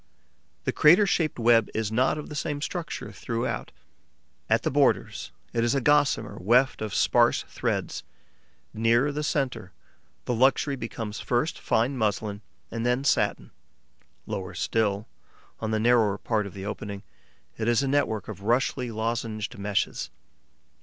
[0.63, 3.71] The crater shaped web is not of the same structure throughout.
[4.49, 8.01] At the borders, it is a gossamer weft of sparse threads;
[8.73, 9.73] nearer the centre,
[10.25, 12.41] the texture becomes first fine muslin
[12.71, 13.51] and then satin;
[14.25, 15.05] lower still,
[15.59, 17.03] on the narrower part of the opening,
[17.59, 20.09] it is a network of roughly lozenged meshes.